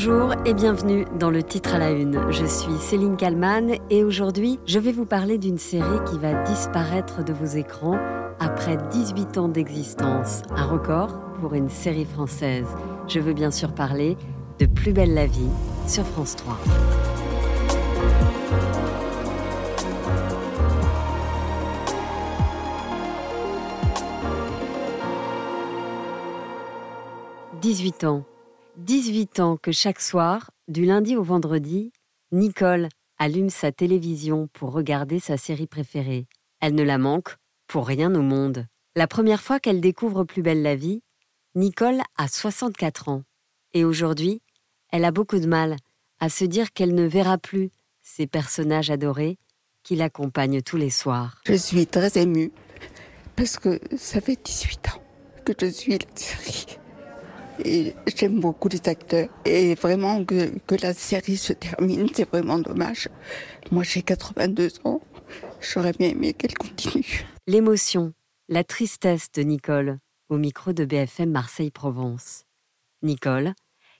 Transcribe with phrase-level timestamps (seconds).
[0.00, 2.30] Bonjour et bienvenue dans le titre à la une.
[2.30, 7.24] Je suis Céline Kalman et aujourd'hui je vais vous parler d'une série qui va disparaître
[7.24, 7.98] de vos écrans
[8.38, 10.42] après 18 ans d'existence.
[10.52, 12.68] Un record pour une série française.
[13.08, 14.16] Je veux bien sûr parler
[14.60, 15.50] de Plus belle la vie
[15.88, 16.56] sur France 3.
[27.60, 28.22] «18 ans.
[28.78, 31.90] 18 ans que chaque soir, du lundi au vendredi,
[32.30, 32.88] Nicole
[33.18, 36.28] allume sa télévision pour regarder sa série préférée.
[36.60, 37.34] Elle ne la manque
[37.66, 38.66] pour rien au monde.
[38.94, 41.02] La première fois qu'elle découvre Plus belle la vie,
[41.56, 43.24] Nicole a 64 ans.
[43.74, 44.42] Et aujourd'hui,
[44.92, 45.74] elle a beaucoup de mal
[46.20, 47.70] à se dire qu'elle ne verra plus
[48.02, 49.38] ces personnages adorés
[49.82, 51.40] qui l'accompagnent tous les soirs.
[51.46, 52.52] Je suis très émue
[53.34, 55.02] parce que ça fait 18 ans
[55.44, 56.78] que je suis la série.
[57.64, 59.28] Et j'aime beaucoup les acteurs.
[59.44, 63.08] Et vraiment, que, la série se termine, c'est vraiment dommage.
[63.70, 65.00] Moi, j'ai 82 ans.
[65.60, 67.26] J'aurais bien aimé qu'elle continue.
[67.46, 68.12] L'émotion,
[68.48, 72.44] la tristesse de Nicole au micro de BFM Marseille-Provence.
[73.02, 73.54] Nicole,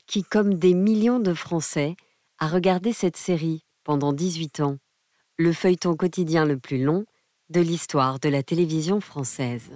[0.06, 1.96] qui, comme des millions de Français,
[2.38, 4.78] a regardé cette série pendant 18 ans,
[5.36, 7.04] le feuilleton quotidien le plus long
[7.50, 9.70] de l'histoire de la télévision française.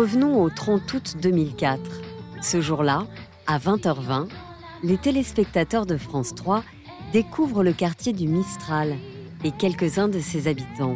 [0.00, 1.78] Revenons au 30 août 2004.
[2.40, 3.06] Ce jour-là,
[3.46, 4.30] à 20h20,
[4.82, 6.64] les téléspectateurs de France 3
[7.12, 8.96] découvrent le quartier du Mistral
[9.44, 10.94] et quelques-uns de ses habitants.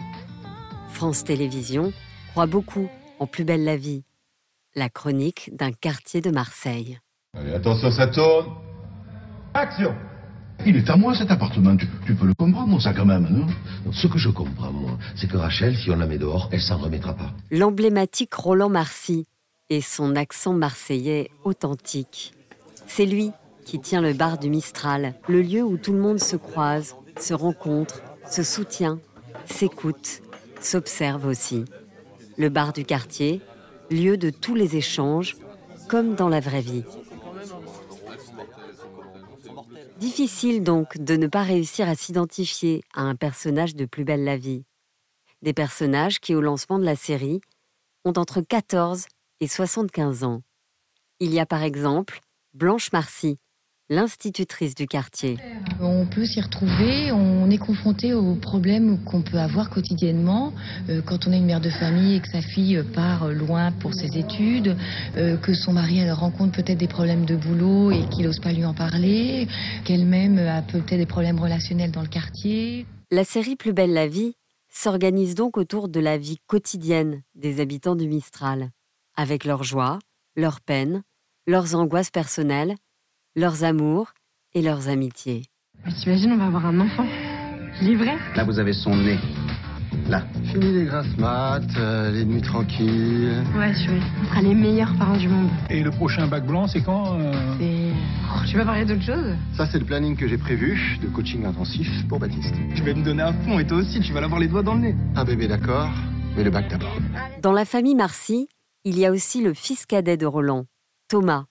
[0.88, 1.92] France Télévisions
[2.30, 2.88] croit beaucoup
[3.18, 4.04] en Plus belle la vie,
[4.74, 6.98] la chronique d'un quartier de Marseille.
[7.34, 8.54] Allez, attention, ça tourne.
[9.52, 9.94] Action
[10.66, 13.46] il est à moi cet appartement, tu, peux le comprendre ça quand même, non?
[13.92, 16.78] Ce que je comprends, moi, c'est que Rachel, si on la met dehors, elle s'en
[16.78, 17.32] remettra pas.
[17.50, 19.26] L'emblématique Roland Marcy
[19.70, 22.32] et son accent marseillais authentique.
[22.86, 23.30] C'est lui
[23.64, 27.34] qui tient le bar du Mistral, le lieu où tout le monde se croise, se
[27.34, 28.98] rencontre, se soutient,
[29.46, 30.22] s'écoute,
[30.60, 31.64] s'observe aussi.
[32.36, 33.40] Le bar du quartier,
[33.90, 35.36] lieu de tous les échanges,
[35.88, 36.84] comme dans la vraie vie.
[40.04, 44.36] Difficile donc de ne pas réussir à s'identifier à un personnage de Plus belle la
[44.36, 44.66] vie.
[45.40, 47.40] Des personnages qui, au lancement de la série,
[48.04, 49.06] ont entre 14
[49.40, 50.42] et 75 ans.
[51.20, 52.20] Il y a par exemple
[52.52, 53.38] Blanche Marcy,
[53.90, 55.38] l'institutrice du quartier.
[55.80, 60.52] On peut s'y retrouver, on est confronté aux problèmes qu'on peut avoir quotidiennement
[60.88, 63.92] euh, quand on est une mère de famille et que sa fille part loin pour
[63.92, 64.76] ses études,
[65.16, 68.64] euh, que son mari rencontre peut-être des problèmes de boulot et qu'il n'ose pas lui
[68.64, 69.48] en parler,
[69.84, 72.86] qu'elle-même a peut-être des problèmes relationnels dans le quartier.
[73.10, 74.34] La série Plus belle la vie
[74.70, 78.70] s'organise donc autour de la vie quotidienne des habitants du Mistral,
[79.14, 79.98] avec leurs joies,
[80.36, 81.02] leurs peines,
[81.46, 82.74] leurs angoisses personnelles
[83.36, 84.12] leurs amours
[84.54, 85.42] et leurs amitiés.
[85.84, 87.06] Mais t'imagines, on va avoir un enfant.
[87.82, 88.16] Vrai?
[88.36, 89.18] Là, vous avez son nez.
[90.08, 90.22] Là.
[90.52, 93.42] Fini les grasses mat, euh, les nuits tranquilles.
[93.56, 94.00] Ouais, vais.
[94.22, 95.48] On sera les meilleurs parents du monde.
[95.70, 97.92] Et le prochain bac blanc, c'est quand euh C'est.
[98.32, 99.34] Oh, tu vas parler d'autre chose?
[99.56, 102.54] Ça, c'est le planning que j'ai prévu de coaching intensif pour Baptiste.
[102.74, 104.74] Je vais me donner à fond et toi aussi, tu vas l'avoir les doigts dans
[104.74, 104.94] le nez.
[105.16, 105.90] Un bébé, d'accord,
[106.36, 106.96] mais le bac d'abord.
[107.42, 108.48] Dans la famille Marcy,
[108.84, 110.66] il y a aussi le fils cadet de Roland,
[111.08, 111.46] Thomas.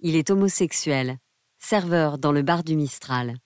[0.00, 1.18] Il est homosexuel
[1.58, 3.36] serveur dans le bar du Mistral.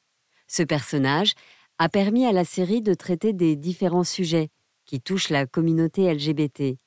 [0.46, 1.34] Ce personnage
[1.78, 4.50] a permis à la série de traiter des différents sujets
[4.84, 6.78] qui touchent la communauté LGBT,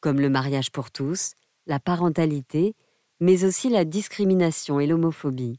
[0.00, 1.32] comme le mariage pour tous,
[1.66, 2.74] la parentalité,
[3.20, 5.58] mais aussi la discrimination et l'homophobie.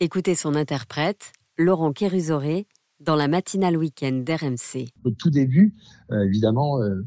[0.00, 2.66] Écoutez son interprète, Laurent Kérusoré,
[3.00, 4.88] dans la matinale week-end d'RMC.
[5.04, 5.74] Au tout début,
[6.10, 7.02] euh, évidemment, euh,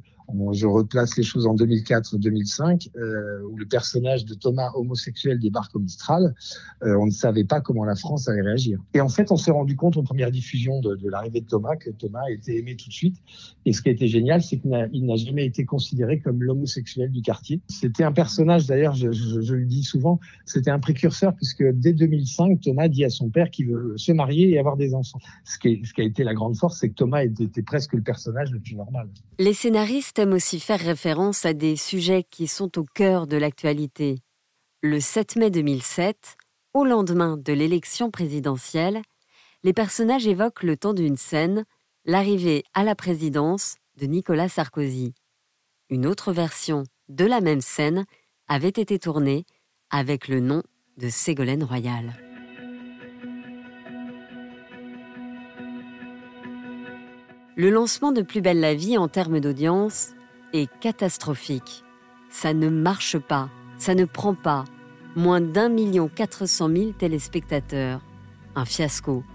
[0.51, 5.79] je replace les choses en 2004-2005, euh, où le personnage de Thomas homosexuel débarque au
[5.79, 6.34] Mistral.
[6.84, 8.79] Euh, on ne savait pas comment la France allait réagir.
[8.94, 11.89] Et en fait, on s'est rendu compte en première diffusion de, l'arrivée de Thomas que
[11.91, 13.18] Thomas était aimé tout de suite.
[13.65, 17.21] Et ce qui a été génial, c'est qu'il n'a jamais été considéré comme l'homosexuel du
[17.21, 17.62] quartier.
[17.68, 22.88] C'était un personnage, d'ailleurs, je, le dis souvent, c'était un précurseur puisque dès 2005, Thomas
[22.88, 25.19] dit à son père qu'il veut se marier et avoir des enfants.
[25.45, 28.01] Ce qui, ce qui a été la grande force, c'est que Thomas était presque le
[28.01, 29.07] personnage le plus normal.
[29.38, 34.18] Les scénaristes aime aussi faire référence à des sujets qui sont au cœur de l'actualité.
[34.81, 36.36] Le 7 mai 2007,
[36.74, 39.01] au lendemain de l'élection présidentielle,
[39.63, 41.66] les personnages évoquent le temps d'une scène,
[42.06, 45.13] l'arrivée à la présidence de Nicolas Sarkozy.
[45.89, 48.06] Une autre version de la même scène
[48.48, 49.45] avait été tournée
[49.89, 50.63] avec le nom
[50.98, 52.28] de Ségolène Royal.
[57.59, 60.13] Le lancement de Plus belle la vie en termes d'audience
[60.53, 61.83] est catastrophique.
[62.29, 64.63] Ça ne marche pas, ça ne prend pas.
[65.17, 68.00] Moins d'un million quatre cent mille téléspectateurs.
[68.56, 69.25] Un fiasco.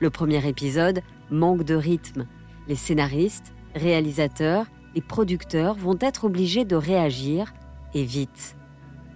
[0.00, 2.26] Le premier épisode manque de rythme.
[2.66, 4.66] Les scénaristes, réalisateurs
[4.96, 7.54] et producteurs vont être obligés de réagir
[7.94, 8.56] et vite.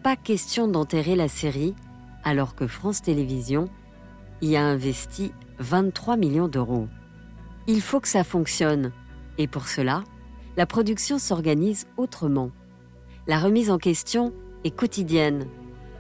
[0.04, 1.74] Pas question d'enterrer la série
[2.22, 3.68] alors que France Télévisions
[4.42, 6.86] y a investi 23 millions d'euros.
[7.66, 8.92] Il faut que ça fonctionne
[9.38, 10.04] et pour cela,
[10.56, 12.50] la production s'organise autrement.
[13.26, 14.32] La remise en question
[14.64, 15.46] est quotidienne.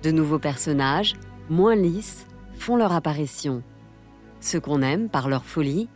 [0.02, 1.14] De nouveaux personnages,
[1.48, 2.26] moins lisses,
[2.58, 3.62] font leur apparition.
[4.40, 5.88] Ceux qu'on aime par leur folie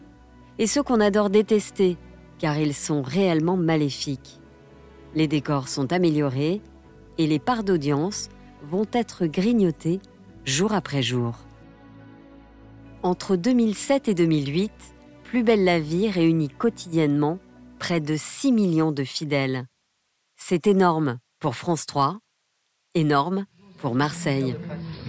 [0.58, 1.96] et ceux qu'on adore détester
[2.38, 4.40] car ils sont réellement maléfiques.
[5.14, 6.62] Les décors sont améliorés
[7.18, 8.28] et les parts d'audience
[8.62, 10.00] vont être grignotées
[10.44, 11.34] jour après jour.
[13.02, 14.72] Entre 2007 et 2008,
[15.28, 17.38] Plus belle la vie réunit quotidiennement
[17.78, 19.66] près de 6 millions de fidèles.
[20.36, 22.18] C'est énorme pour France 3,
[22.94, 23.44] énorme
[23.76, 24.56] pour Marseille.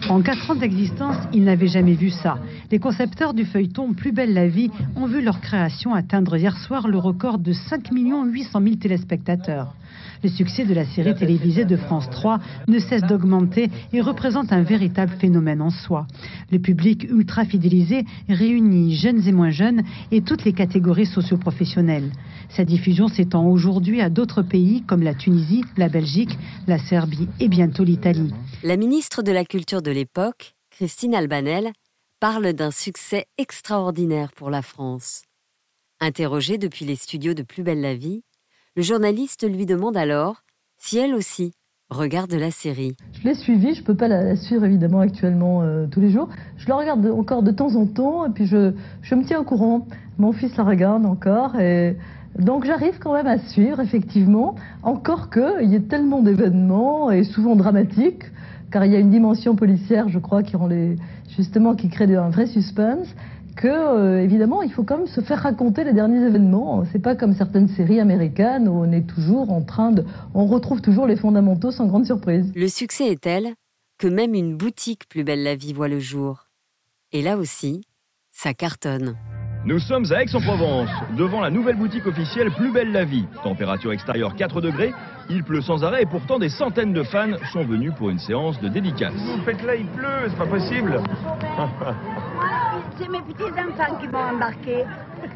[0.07, 2.39] En quatre ans d'existence, ils n'avaient jamais vu ça.
[2.71, 6.87] Les concepteurs du feuilleton Plus belle la vie ont vu leur création atteindre hier soir
[6.87, 9.73] le record de 5 800 000 téléspectateurs.
[10.21, 14.63] Le succès de la série télévisée de France 3 ne cesse d'augmenter et représente un
[14.63, 16.07] véritable phénomène en soi.
[16.51, 19.81] Le public ultra fidélisé réunit jeunes et moins jeunes
[20.11, 22.11] et toutes les catégories socioprofessionnelles.
[22.49, 26.37] Sa diffusion s'étend aujourd'hui à d'autres pays comme la Tunisie, la Belgique,
[26.67, 28.33] la Serbie et bientôt l'Italie.
[28.63, 31.71] La ministre de la Culture de l'époque, Christine Albanel,
[32.19, 35.23] parle d'un succès extraordinaire pour la France.
[35.99, 38.23] Interrogée depuis les studios de Plus belle la vie,
[38.75, 40.43] le journaliste lui demande alors
[40.77, 41.53] si elle aussi
[41.89, 42.95] regarde la série.
[43.13, 46.29] Je l'ai suivie, je ne peux pas la, suivre évidemment actuellement euh, tous les jours.
[46.57, 49.43] Je la regarde encore de temps en temps et puis je, je me tiens au
[49.43, 49.87] courant.
[50.17, 51.97] Mon fils la regarde encore et
[52.37, 57.55] donc j'arrive quand même à suivre effectivement, encore qu'il y ait tellement d'événements et souvent
[57.55, 58.23] dramatiques,
[58.71, 60.69] car il y a une dimension policière, je crois, qui rend
[61.35, 63.07] justement qui crée un vrai suspense
[63.55, 66.85] que, euh, évidemment, il faut quand même se faire raconter les derniers événements.
[66.91, 70.05] C'est pas comme certaines séries américaines où on est toujours en train de.
[70.33, 72.51] On retrouve toujours les fondamentaux sans grande surprise.
[72.55, 73.53] Le succès est tel
[73.97, 76.47] que même une boutique Plus belle la vie voit le jour.
[77.11, 77.81] Et là aussi,
[78.31, 79.15] ça cartonne.
[79.65, 83.25] Nous sommes à Aix-en-Provence, devant la nouvelle boutique officielle Plus belle la vie.
[83.43, 84.93] Température extérieure 4 degrés,
[85.29, 88.59] il pleut sans arrêt et pourtant des centaines de fans sont venus pour une séance
[88.61, 89.13] de dédicace.
[89.13, 91.01] Vous faites là, il pleut, c'est pas possible.
[92.97, 94.85] c'est mes petits-enfants qui m'ont embarqué.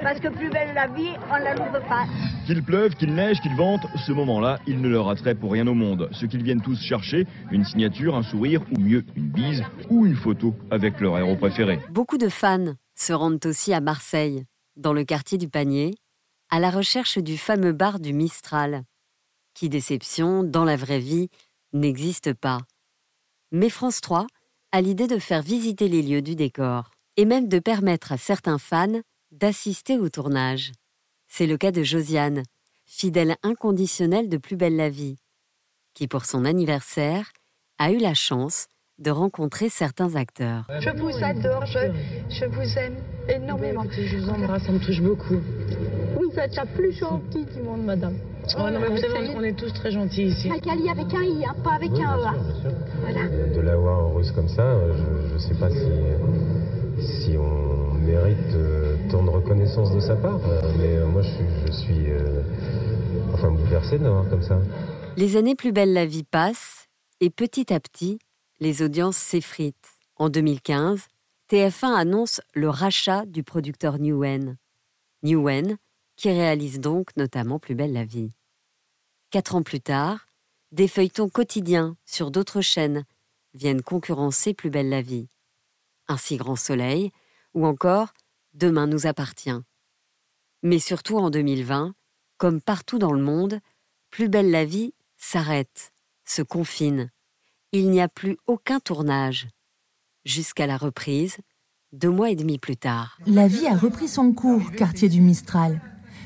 [0.01, 2.05] Parce que plus belle la vie, on la loupe pas.
[2.45, 5.73] Qu'il pleuve, qu'il neige, qu'il vente, ce moment-là, il ne leur attrait pour rien au
[5.73, 6.07] monde.
[6.13, 10.15] Ce qu'ils viennent tous chercher, une signature, un sourire, ou mieux, une bise, ou une
[10.15, 11.79] photo avec leur héros préféré.
[11.91, 12.73] Beaucoup de fans
[13.03, 14.45] se rendent aussi à Marseille,
[14.77, 15.93] dans le quartier du Panier,
[16.49, 18.85] à la recherche du fameux bar du Mistral,
[19.53, 21.29] qui, déception, dans la vraie vie,
[21.73, 22.59] n'existe pas.
[23.51, 24.25] Mais France 3
[24.71, 28.57] a l'idée de faire visiter les lieux du décor et même de permettre à certains
[28.57, 29.01] fans
[29.31, 30.71] d'assister au tournage.
[31.27, 32.43] C'est le cas de Josiane,
[32.85, 35.17] fidèle inconditionnelle de Plus belle la vie,
[35.93, 37.31] qui pour son anniversaire
[37.79, 38.67] a eu la chance
[38.99, 40.65] de rencontrer certains acteurs.
[40.79, 42.95] Je vous adore, je, vous aime
[43.29, 43.83] énormément.
[43.91, 45.39] je vous embrasse, ça me touche beaucoup.
[46.15, 48.15] Vous êtes la plus gentille du monde, madame.
[48.57, 50.49] Oh, non, mais vous savez, on est tous très gentils ici.
[50.49, 52.17] Magali avec un I, hein, pas avec un.
[53.01, 53.27] Voilà.
[53.55, 54.77] De l'avoir heureuse comme ça,
[55.29, 55.77] je ne sais pas si
[56.99, 60.39] si on mérite euh, tant de reconnaissance de sa part.
[60.47, 62.07] Euh, mais euh, moi, je suis,
[63.33, 64.59] enfin bouleversé d'avoir comme ça.
[65.17, 66.87] Les années plus belles la vie passe
[67.19, 68.19] et petit à petit,
[68.63, 69.99] les audiences s'effritent.
[70.15, 71.07] En 2015,
[71.51, 74.57] TF1 annonce le rachat du producteur Newen.
[75.21, 75.77] Newen,
[76.15, 78.31] qui réalise donc notamment Plus belle la vie.
[79.31, 80.27] Quatre ans plus tard,
[80.71, 83.03] des feuilletons quotidiens sur d'autres chaînes
[83.53, 85.27] viennent concurrencer Plus belle la vie
[86.07, 87.11] un si grand soleil,
[87.53, 88.13] ou encore
[88.53, 89.63] Demain nous appartient.
[90.61, 91.95] Mais surtout en 2020,
[92.37, 93.59] comme partout dans le monde,
[94.11, 95.91] Plus belle la vie s'arrête,
[96.23, 97.11] se confine.
[97.75, 99.47] Il n'y a plus aucun tournage.
[100.25, 101.37] Jusqu'à la reprise,
[101.91, 103.17] deux mois et demi plus tard.
[103.25, 105.81] La vie a repris son cours, quartier du Mistral.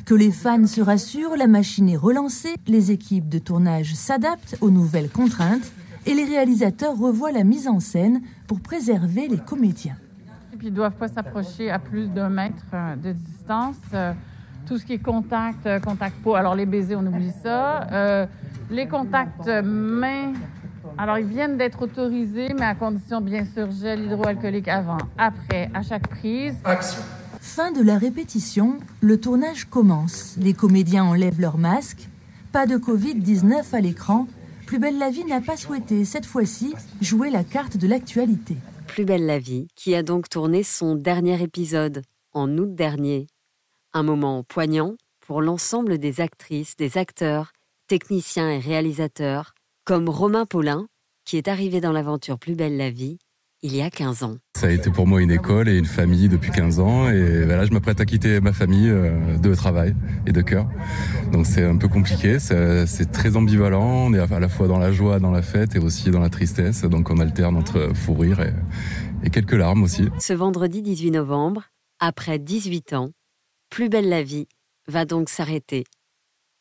[0.06, 4.72] Que les fans se rassurent, la machine est relancée, les équipes de tournage s'adaptent aux
[4.72, 5.72] nouvelles contraintes
[6.06, 9.96] et les réalisateurs revoient la mise en scène pour préserver les comédiens.
[10.54, 13.78] Et puis ils ne doivent pas s'approcher à plus d'un mètre euh, de distance.
[13.94, 14.12] Euh,
[14.68, 18.28] tout ce qui est contact, euh, contact peau, alors les baisers, on oublie ça.
[18.70, 20.34] les contacts mains,
[20.98, 25.82] alors ils viennent d'être autorisés, mais à condition bien sûr gel hydroalcoolique avant, après, à
[25.82, 26.56] chaque prise.
[26.64, 27.02] Action.
[27.40, 30.36] Fin de la répétition, le tournage commence.
[30.38, 32.08] Les comédiens enlèvent leurs masques.
[32.52, 34.28] Pas de Covid-19 à l'écran.
[34.66, 38.58] Plus belle la vie n'a pas souhaité, cette fois-ci, jouer la carte de l'actualité.
[38.88, 42.02] Plus belle la vie, qui a donc tourné son dernier épisode,
[42.34, 43.28] en août dernier.
[43.94, 47.54] Un moment poignant pour l'ensemble des actrices, des acteurs,
[47.88, 49.54] techniciens et réalisateurs,
[49.88, 50.86] comme Romain Paulin,
[51.24, 53.18] qui est arrivé dans l'aventure Plus belle la vie
[53.64, 54.38] il y a 15 ans.
[54.56, 57.66] Ça a été pour moi une école et une famille depuis 15 ans et voilà,
[57.66, 59.96] je m'apprête à quitter ma famille euh, de travail
[60.28, 60.68] et de cœur.
[61.32, 64.92] Donc c'est un peu compliqué, c'est très ambivalent, on est à la fois dans la
[64.92, 68.42] joie, dans la fête et aussi dans la tristesse, donc on alterne entre fou rire
[68.42, 68.54] et,
[69.24, 70.10] et quelques larmes aussi.
[70.20, 71.64] Ce vendredi 18 novembre,
[72.00, 73.12] après 18 ans,
[73.70, 74.48] Plus belle la vie
[74.88, 75.86] va donc s'arrêter.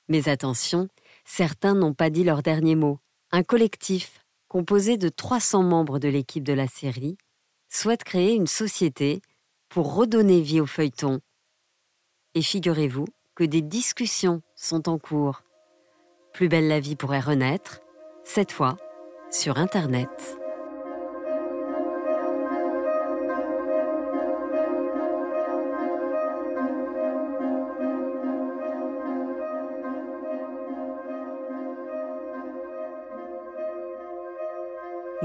[0.09, 0.89] Mais attention,
[1.25, 3.01] certains n'ont pas dit leur dernier mot.
[3.33, 7.19] Un collectif composé de 300 membres de l'équipe de la série,
[7.69, 9.21] souhaite créer une société
[9.69, 11.21] pour redonner vie au feuilleton.
[12.35, 15.43] Et figurez-vous que des discussions sont en cours.
[16.33, 17.81] Plus belle la vie pourrait renaître,
[18.25, 18.77] cette fois
[19.31, 20.39] sur Internet.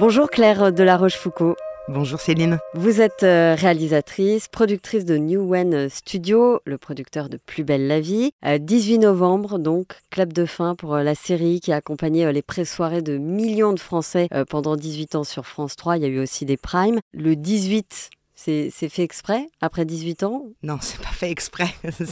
[0.01, 1.55] Bonjour Claire de la Rochefoucauld.
[1.87, 2.57] Bonjour Céline.
[2.73, 7.99] Vous êtes euh, réalisatrice, productrice de New Wen Studio, le producteur de Plus belle la
[7.99, 8.31] vie.
[8.43, 12.41] 18 euh, novembre, donc, clap de fin pour euh, la série qui a accompagné les
[12.41, 15.97] pré-soirées de millions de Français pendant 18 ans sur France 3.
[15.97, 16.99] Il y a eu aussi des primes.
[17.13, 18.09] Le 18
[18.43, 20.45] c'est fait exprès après 18 ans?
[20.63, 21.69] Non, c'est pas fait exprès.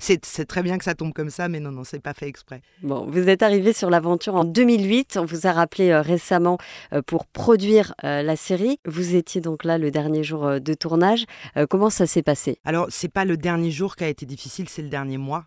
[0.00, 2.60] c'est très bien que ça tombe comme ça, mais non, non, c'est pas fait exprès.
[2.82, 5.16] Bon, vous êtes arrivé sur l'aventure en 2008.
[5.20, 6.58] On vous a rappelé euh, récemment
[6.92, 8.80] euh, pour produire euh, la série.
[8.84, 11.24] Vous étiez donc là le dernier jour de tournage.
[11.70, 12.58] comment ça s'est passé?
[12.64, 15.44] Alors, c'est pas le dernier jour qui a été difficile, c'est le dernier mois.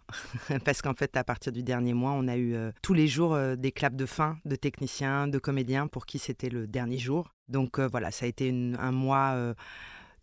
[0.66, 3.72] Parce qu'en fait, à partir du dernier mois, on a eu tous les jours des
[3.72, 7.34] claps de fin de techniciens, de comédiens pour qui c'était le dernier jour.
[7.50, 9.54] Donc voilà, ça a été un mois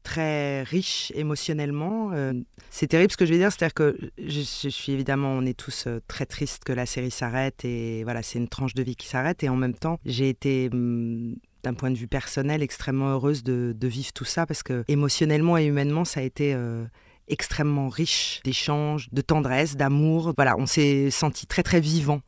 [0.06, 2.12] très riche émotionnellement.
[2.12, 2.32] Euh,
[2.70, 5.88] c'est terrible ce que je vais dire, c'est-à-dire que je, suis évidemment, on est tous
[5.88, 9.08] euh, très tristes que la série s'arrête et voilà, c'est une tranche de vie qui
[9.08, 11.34] s'arrête et en même temps, j'ai été hum,
[11.64, 15.64] d'un point de vue personnel extrêmement heureuse de, vivre tout ça parce que émotionnellement et
[15.64, 16.84] humainement, ça a été euh,
[17.26, 20.34] extrêmement riche d'échanges, de tendresse, d'amour.
[20.36, 22.20] Voilà, on s'est senti très très vivant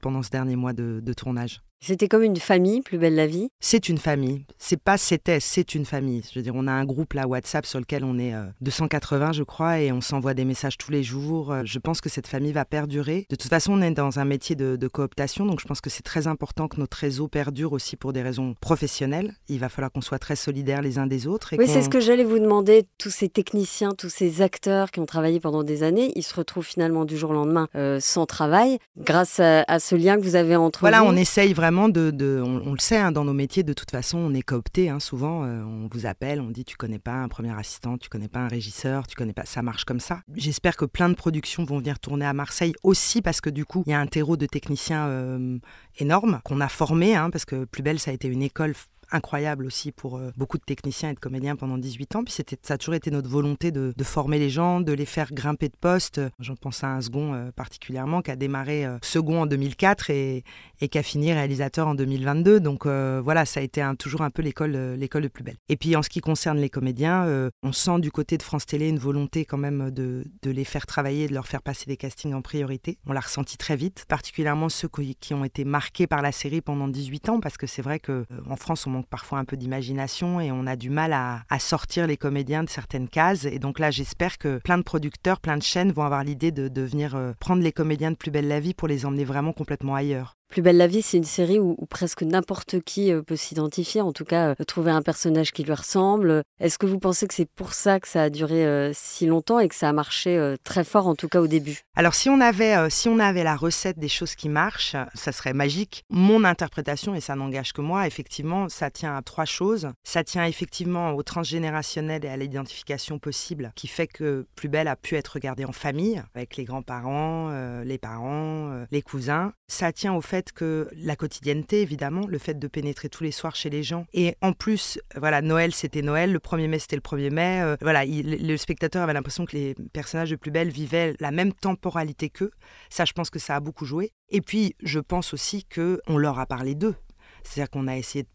[0.00, 1.60] pendant, ce dernier mois de tournage.
[1.80, 3.48] C'était comme une famille, plus belle la vie?
[3.60, 4.44] C'est une famille.
[4.58, 6.22] C'est pas c'était, c'est une famille.
[6.32, 9.32] Je veux dire, on a un groupe là WhatsApp sur lequel on est 280, euh,
[9.32, 11.52] je crois, et on s'envoie des messages tous les jours.
[11.52, 13.26] Euh, je pense que cette famille va perdurer.
[13.30, 16.02] De toute façon, on est dans un métier de, cooptation, donc je pense que c'est
[16.02, 19.34] très important que notre réseau perdure aussi pour des raisons professionnelles.
[19.48, 21.50] Il va falloir qu'on soit très solidaires les uns des autres.
[21.58, 22.86] oui, c'est ce que j'allais vous demander.
[22.98, 26.66] Tous ces techniciens, tous ces acteurs qui ont travaillé pendant des années, ils se retrouvent
[26.66, 30.56] finalement du jour au lendemain euh, sans travail, grâce à, ce lien que vous avez
[30.56, 31.08] entre voilà, vous.
[31.08, 34.42] On essaye vraiment on, le sait, hein, dans nos métiers, de toute façon, on est
[34.42, 34.88] coopté.
[34.88, 38.08] Hein, souvent, euh, on vous appelle, on dit tu connais pas un premier assistant, tu
[38.08, 39.44] connais pas un régisseur, tu connais pas.
[39.46, 40.20] Ça marche comme ça.
[40.34, 43.82] J'espère que plein de productions vont venir tourner à Marseille aussi parce que du coup,
[43.86, 45.58] il y a un terreau de techniciens euh,
[45.98, 48.74] énorme qu'on a formé, hein, parce que Plus Belle, ça a été une école
[49.12, 52.24] incroyable aussi pour euh, beaucoup de techniciens et de comédiens pendant 18 ans.
[52.24, 55.68] Puis ça a toujours été notre volonté de, former les gens, de les faire grimper
[55.68, 56.20] de poste.
[56.38, 60.44] J'en pense à un second euh, particulièrement qui a démarré euh, second en 2004 et,
[60.80, 62.60] et qui a fini réalisateur en 2022.
[62.60, 65.56] Donc voilà, ça a été toujours un peu l'école, l'école de plus belle.
[65.68, 68.88] Et puis en ce qui concerne les comédiens, on sent du côté de France Télé
[68.88, 72.34] une volonté quand même de, de, les faire travailler, de leur faire passer des castings
[72.34, 72.98] en priorité.
[73.06, 74.88] On l'a ressenti très vite, particulièrement ceux
[75.20, 78.56] qui ont été marqués par la série pendant 18 ans, parce que c'est vrai qu'en
[78.56, 82.62] France, on parfois un peu d'imagination et on a du mal à, sortir les comédiens
[82.62, 83.44] de certaines cases.
[83.44, 86.68] Et donc là, j'espère que plein de producteurs, plein de chaînes vont avoir l'idée de,
[86.68, 89.52] de venir euh, prendre les comédiens de Plus Belle la Vie pour les emmener vraiment
[89.52, 90.35] complètement ailleurs.
[90.48, 94.12] Plus belle la vie, c'est une série où, presque n'importe qui euh, peut s'identifier, en
[94.12, 96.42] tout cas euh, trouver un personnage qui lui ressemble.
[96.60, 99.58] Est-ce que vous pensez que c'est pour ça que ça a duré euh, si longtemps
[99.58, 101.80] et que ça a marché très fort, en tout cas au début?
[101.96, 105.52] Alors si on avait, si on avait la recette des choses qui marchent, ça serait
[105.52, 106.04] magique.
[106.10, 109.88] Mon interprétation, et ça n'engage que moi, effectivement, ça tient à trois choses.
[110.04, 114.96] Ça tient effectivement au transgénérationnel et à l'identification possible, qui fait que Plus belle a
[114.96, 117.50] pu être regardée en famille, avec les grands-parents,
[117.82, 119.52] les parents, les cousins.
[119.68, 123.56] Ça tient au fait que la quotidienneté, évidemment, le fait de pénétrer tous les soirs
[123.56, 124.06] chez les gens.
[124.12, 127.60] Et en plus, voilà, Noël, c'était Noël, le 1er mai, c'était le 1er mai.
[127.62, 131.52] Euh, voilà, le spectateur avait l'impression que les personnages de Plus Belle vivaient la même
[131.52, 132.50] temporalité qu'eux.
[132.90, 134.12] Ça, je pense que ça a beaucoup joué.
[134.30, 136.94] Et puis, je pense aussi qu'on leur a parlé d'eux.
[137.42, 138.28] C'est-à-dire qu'on a essayé de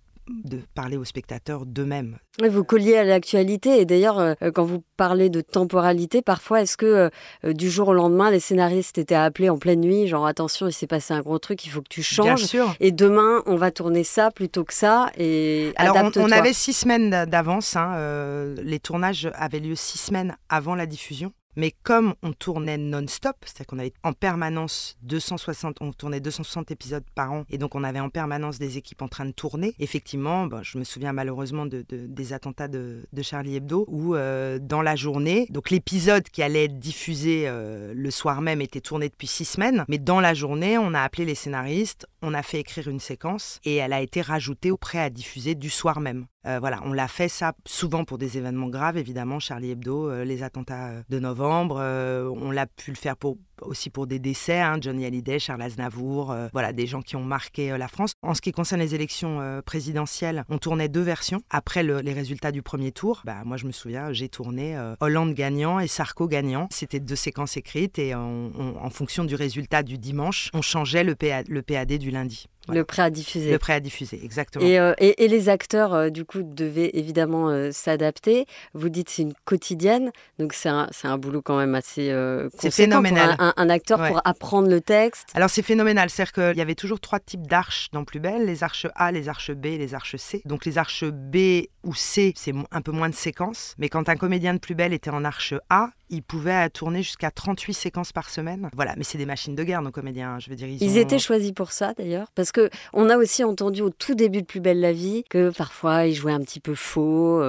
[0.73, 2.17] parler aux spectateurs d'eux-mêmes.
[2.41, 7.09] Vous colliez à l'actualité et d'ailleurs, euh, quand vous parlez de temporalité, parfois, est-ce que
[7.43, 10.73] euh, du jour au lendemain, les scénaristes étaient appelés en pleine nuit, genre attention, il
[10.73, 12.25] s'est passé un gros truc, il faut que tu changes.
[12.25, 12.75] Bien sûr.
[12.79, 16.73] Et demain, on va tourner ça plutôt que ça et Alors, on, on, avait six
[16.73, 17.75] semaines d'avance.
[17.75, 21.33] Hein, euh, les tournages avaient lieu six semaines avant la diffusion.
[21.55, 27.03] Mais comme on tournait non-stop, c'est-à-dire qu'on avait en permanence 260, on tournait 260 épisodes
[27.15, 29.75] par an, et donc on avait en permanence des équipes en train de tourner.
[29.79, 34.15] Effectivement, ben, je me souviens malheureusement de, de, des attentats de, de, Charlie Hebdo, où
[34.15, 38.81] euh, dans la journée, donc l'épisode qui allait être diffusé euh, le soir même était
[38.81, 42.43] tourné depuis six semaines, mais dans la journée, on a appelé les scénaristes, on a
[42.43, 46.00] fait écrire une séquence, et elle a été rajoutée au prêt à diffuser du soir
[46.00, 46.25] même.
[46.48, 50.24] Euh, voilà, on l'a fait ça souvent pour des événements graves, évidemment, Charlie Hebdo, euh,
[50.24, 51.77] les attentats de novembre.
[51.79, 53.15] Euh, on l'a pu le faire
[53.62, 57.24] aussi pour des décès, hein, Johnny Hallyday, Charles Aznavour, euh, voilà, des gens qui ont
[57.24, 58.13] marqué euh, la France.
[58.24, 61.41] En ce qui concerne les élections présidentielles, on tournait deux versions.
[61.50, 65.33] Après le, les résultats du premier tour, bah, moi je me souviens, j'ai tourné Hollande
[65.33, 66.67] gagnant et Sarko gagnant.
[66.71, 71.93] C'était deux séquences écrites et en fonction du résultat du dimanche, on changeait le PAD
[71.98, 72.48] du lundi.
[72.73, 73.51] Le prêt à diffuser.
[73.51, 74.65] Le prêt à diffuser, exactement.
[74.65, 78.45] Et, euh, et, et les acteurs, euh, du coup, devaient évidemment euh, s'adapter.
[78.73, 82.13] Vous dites c'est une quotidienne, donc c'est un, un boulot quand même assez
[82.57, 83.35] C'est phénoménal.
[83.35, 84.09] Pour un, un, acteur ouais.
[84.09, 85.29] pour apprendre le texte.
[85.33, 88.63] Alors c'est phénoménal, c'est-à-dire qu'il y avait toujours trois types d'arches dans Plus Belle, les
[88.63, 90.41] arches A, les arches B, les arches C.
[90.45, 93.75] Donc les arches B ou C, c'est un peu moins de séquences.
[93.77, 97.32] Mais quand un comédien de Plus Belle était en arche A, il pouvait tourner jusqu'à
[97.32, 98.70] 38 séquences par semaine.
[98.74, 100.38] Voilà, mais c'est des machines de guerre, nos comédiens.
[100.39, 101.01] Je veux dire, ils, ils ont...
[101.01, 102.27] étaient choisis pour ça, d'ailleurs.
[102.36, 105.50] Parce que on a aussi entendu au tout début de Plus belle la vie que
[105.50, 107.41] parfois ils jouaient un petit peu faux.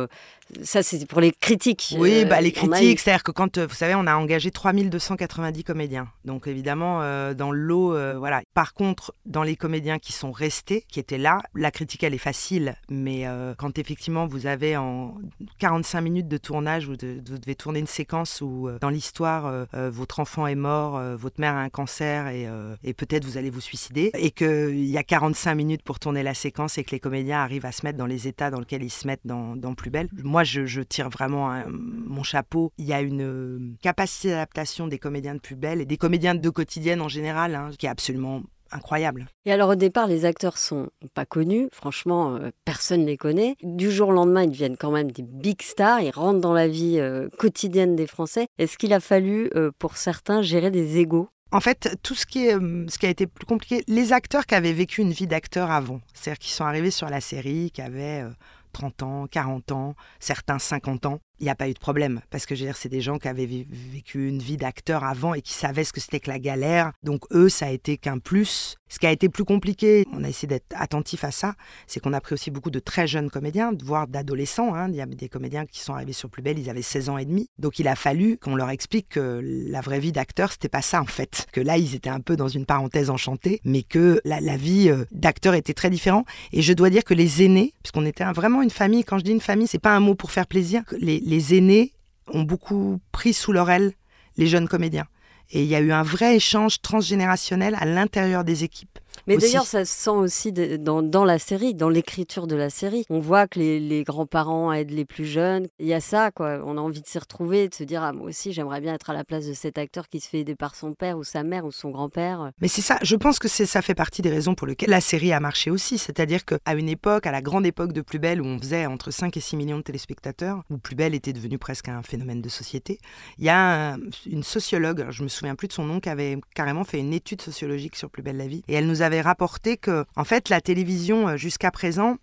[0.58, 1.94] Euh, ça, c'est pour les critiques.
[1.98, 6.08] Oui, bah, les critiques, c'est-à-dire que quand, vous savez, on a engagé 3290 comédiens.
[6.24, 8.42] Donc, évidemment, euh, dans l'eau, euh, voilà.
[8.54, 12.18] Par contre, dans les comédiens qui sont restés, qui étaient là, la critique, elle est
[12.18, 12.76] facile.
[12.90, 15.16] Mais euh, quand, effectivement, vous avez en
[15.58, 20.20] 45 minutes de tournage, vous, de, vous devez tourner une séquence où, dans l'histoire, votre
[20.20, 22.48] enfant est mort, votre mère a un cancer et,
[22.84, 26.34] et peut-être vous allez vous suicider, et qu'il y a 45 minutes pour tourner la
[26.34, 28.90] séquence et que les comédiens arrivent à se mettre dans les états dans lesquels ils
[28.90, 30.08] se mettent dans, dans Plus Belle.
[30.22, 32.72] Moi, je, je, tire vraiment un, mon chapeau.
[32.78, 36.34] Il y a une euh, capacité d'adaptation des comédiens de plus belle et des comédiens
[36.34, 39.26] de quotidienne en général hein, qui est absolument incroyable.
[39.44, 43.56] Et alors au départ, les acteurs sont pas connus, franchement, euh, personne les connaît.
[43.62, 46.68] Du jour au lendemain, ils deviennent quand même des big stars, ils rentrent dans la
[46.68, 48.46] vie euh, quotidienne des Français.
[48.58, 52.46] Est-ce qu'il a fallu, euh, pour certains, gérer des égaux en fait, tout ce qui,
[52.46, 55.70] est, ce qui a été plus compliqué, les acteurs qui avaient vécu une vie d'acteur
[55.70, 58.24] avant, c'est-à-dire qui sont arrivés sur la série, qui avaient
[58.72, 62.20] 30 ans, 40 ans, certains 50 ans, il n'y a pas eu de problème.
[62.30, 65.34] Parce que je veux dire, c'est des gens qui avaient vécu une vie d'acteur avant
[65.34, 66.92] et qui savaient ce que c'était que la galère.
[67.02, 68.76] Donc eux, ça a été qu'un plus.
[68.88, 71.54] Ce qui a été plus compliqué, on a essayé d'être attentif à ça,
[71.86, 74.74] c'est qu'on a pris aussi beaucoup de très jeunes comédiens, voire d'adolescents.
[74.74, 74.88] Hein.
[74.90, 77.16] Il y a des comédiens qui sont arrivés sur Plus Belle, ils avaient 16 ans
[77.16, 77.48] et demi.
[77.58, 81.00] Donc il a fallu qu'on leur explique que la vraie vie d'acteur, c'était pas ça
[81.00, 81.46] en fait.
[81.52, 84.90] Que là, ils étaient un peu dans une parenthèse enchantée, mais que la, la vie
[84.90, 86.26] euh, d'acteur était très différente.
[86.52, 89.32] Et je dois dire que les aînés, puisqu'on était vraiment une famille, quand je dis
[89.32, 91.94] une famille, c'est pas un mot pour faire plaisir, les, les aînés
[92.26, 93.94] ont beaucoup pris sous leur aile
[94.36, 95.06] les jeunes comédiens.
[95.50, 98.98] Et il y a eu un vrai échange transgénérationnel à l'intérieur des équipes.
[99.26, 102.70] Mais d'ailleurs, ça se sent aussi de, dans, dans, la série, dans l'écriture de la
[102.70, 103.04] série.
[103.10, 105.68] On voit que les, les grands-parents aident les plus jeunes.
[105.78, 106.60] Il y a ça, quoi.
[106.64, 109.10] On a envie de s'y retrouver, de se dire, ah, moi aussi, j'aimerais bien être
[109.10, 111.42] à la place de cet acteur qui se fait aider par son père ou sa
[111.42, 112.50] mère ou son grand-père.
[112.60, 115.32] Mais c'est ça, je pense que ça fait partie des raisons pour lesquelles la série
[115.32, 115.98] a marché aussi.
[115.98, 119.10] C'est-à-dire qu'à une époque, à la grande époque de Plus Belle, où on faisait entre
[119.10, 122.48] 5 et 6 millions de téléspectateurs, où Plus Belle était devenue presque un phénomène de
[122.48, 122.98] société,
[123.38, 126.38] il y a un, une sociologue, je me souviens plus de son nom, qui avait
[126.54, 128.62] carrément fait une étude sociologique sur Plus Belle la vie.
[128.68, 132.16] Et elle nous avait rapporté que en fait, la télévision, jusqu'à présent,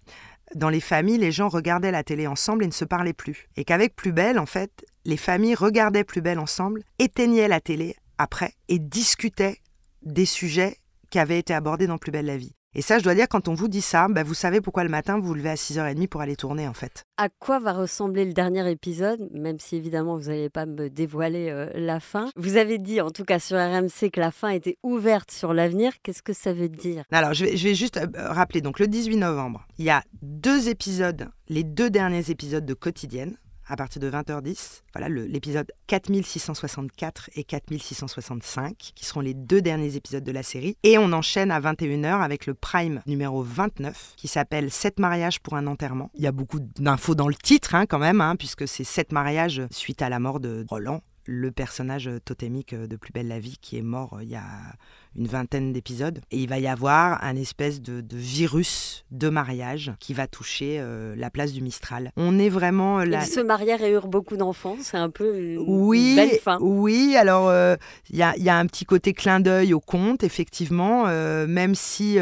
[0.55, 3.47] dans les familles, les gens regardaient la télé ensemble et ne se parlaient plus.
[3.55, 7.95] Et qu'avec Plus Belle, en fait, les familles regardaient Plus Belle ensemble, éteignaient la télé
[8.17, 9.59] après et discutaient
[10.01, 10.77] des sujets
[11.09, 12.53] qui avaient été abordés dans Plus Belle la vie.
[12.75, 14.91] Et ça, je dois dire, quand on vous dit ça, bah, vous savez pourquoi le
[14.91, 17.03] matin vous vous levez à 6h30 pour aller tourner en fait.
[17.17, 21.49] À quoi va ressembler le dernier épisode Même si évidemment vous n'allez pas me dévoiler
[21.49, 22.29] euh, la fin?
[22.35, 25.93] Vous avez dit en tout cas sur RMC que la fin était ouverte sur l'avenir.
[26.03, 27.05] Qu'est-ce que ça veut dire?
[27.11, 30.03] Alors je vais, je vais juste euh, rappeler, donc le 18 novembre, il y a
[30.21, 33.35] deux épisodes, les deux derniers épisodes de Quotidienne
[33.69, 34.81] à partir de 20h10.
[34.93, 40.75] Voilà l'épisode 4664 et 4665, qui seront les deux derniers épisodes de la série.
[40.83, 45.55] Et on enchaîne à 21h avec le prime numéro 29, qui s'appelle 7 mariages pour
[45.55, 46.09] un enterrement.
[46.15, 49.11] Il y a beaucoup d'infos dans le titre, hein, quand même, hein, puisque c'est 7
[49.11, 53.57] mariages suite à la mort de Roland, le personnage totémique de Plus belle la vie
[53.61, 54.75] qui est mort il y a
[55.15, 56.19] une vingtaine d'épisodes.
[56.31, 61.15] Et il va y avoir un espèce de, virus de mariage qui va toucher euh,
[61.15, 62.11] la place du Mistral.
[62.15, 63.23] On est vraiment là.
[63.23, 64.77] Ils se marièrent et eurent beaucoup d'enfants.
[64.81, 66.57] C'est un peu une oui, belle fin.
[66.61, 67.75] Oui, alors il euh,
[68.11, 72.17] y, a, y, a, un petit côté clin d'œil au conte, effectivement, euh, même si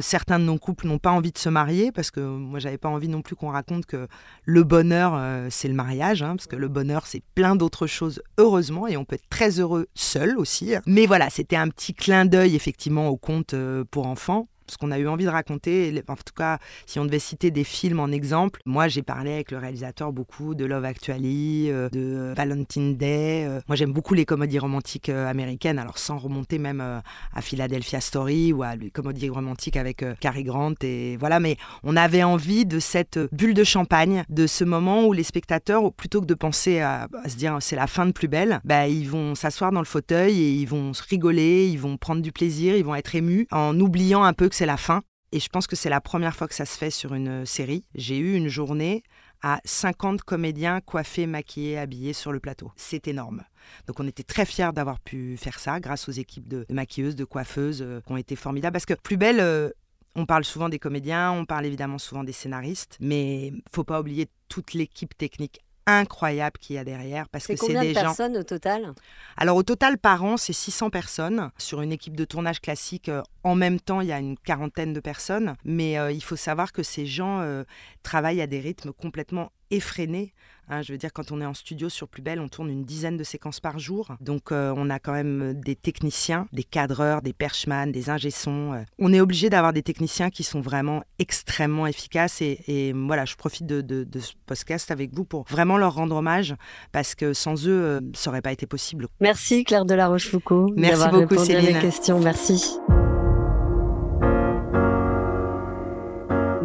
[0.00, 2.88] certains de nos couples n'ont pas envie de se marier, parce que moi j'avais pas
[2.88, 4.08] envie non plus qu'on raconte que
[4.44, 8.86] le bonheur c'est le mariage, hein, parce que le bonheur c'est plein d'autres choses, heureusement,
[8.86, 10.74] et on peut être très heureux seul aussi.
[10.86, 14.90] Mais voilà, c'était un petit clin d'œil effectivement au conte euh, pour enfants ce qu'on
[14.90, 15.92] a eu envie de raconter.
[16.08, 19.50] En tout cas, si on devait citer des films en exemple, moi j'ai parlé avec
[19.50, 23.46] le réalisateur beaucoup de Love Actually, euh, de Valentine Day.
[23.46, 23.60] Euh.
[23.68, 28.52] Moi j'aime beaucoup les comédies romantiques euh, américaines, alors sans remonter même à Philadelphia Story
[28.52, 30.74] ou à les comédies romantiques avec Cary Grant.
[30.82, 35.12] Et voilà, mais on avait envie de cette bulle de champagne, de ce moment où
[35.12, 38.60] les spectateurs, plutôt que de penser à, se dire c'est la fin de plus belle,
[38.64, 42.22] bah, ils vont s'asseoir dans le fauteuil et ils vont se rigoler, ils vont prendre
[42.22, 45.02] du plaisir, ils vont être émus en oubliant un peu que c'est la fin.
[45.30, 47.84] Et je pense que c'est la première fois que ça se fait sur une série.
[47.94, 49.04] J'ai eu une journée
[49.40, 52.72] à 50 comédiens coiffés, maquillés, habillés sur le plateau.
[52.74, 53.44] C'est énorme.
[53.86, 57.24] Donc on était très fiers d'avoir pu faire ça grâce aux équipes de, maquilleuses, de
[57.24, 58.72] coiffeuses euh, qui ont été formidables.
[58.72, 59.70] Parce que plus belle, euh,
[60.16, 64.28] on parle souvent des comédiens, on parle évidemment souvent des scénaristes, mais faut pas oublier
[64.48, 68.42] toute l'équipe technique incroyable qu'il y a derrière parce que c'est des de personnes au
[68.42, 68.92] total?
[69.36, 73.08] Alors au total par an, c'est 600 personnes sur une équipe de tournage classique.
[73.08, 76.36] Euh, en même temps, il y a une quarantaine de personnes, mais euh, il faut
[76.36, 77.64] savoir que ces gens euh,
[78.02, 80.34] travaillent à des rythmes complètement effrénés.
[80.70, 82.84] Hein, je veux dire, quand on est en studio sur Plus Belle, on tourne une
[82.84, 84.16] dizaine de séquences par jour.
[84.20, 88.74] Donc, euh, on a quand même des techniciens, des cadreurs, des perchman, des ingé-sons.
[88.74, 88.82] Euh.
[88.98, 92.42] On est obligé d'avoir des techniciens qui sont vraiment extrêmement efficaces.
[92.42, 96.54] Et, voilà, je profite de, ce podcast avec vous pour vraiment leur rendre hommage
[96.92, 99.06] parce que sans eux, euh, ça n'aurait pas été possible.
[99.20, 100.72] Merci Claire de la Rochefoucauld.
[100.76, 101.76] Merci beaucoup Céline.
[101.76, 102.18] À questions.
[102.20, 102.78] Merci.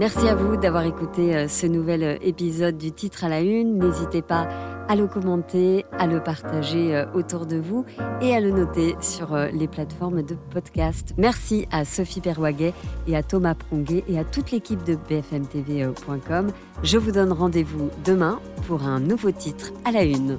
[0.04, 3.78] Merci à vous d'avoir écouté euh, ce nouvel euh, épisode du titre à la une.
[3.78, 4.50] N'hésitez pas
[4.90, 7.86] à le commenter, à le partager euh, autour de vous
[8.20, 11.14] et à le noter sur les plateformes de podcast.
[11.18, 12.74] Merci à Sophie Perwaguet
[13.08, 16.52] et à Thomas Pronguet et à toute l'équipe de bfmtv.com.
[16.84, 20.38] Je vous donne rendez-vous demain pour un nouveau titre à la une.